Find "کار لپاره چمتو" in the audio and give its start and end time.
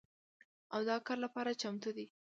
1.07-1.89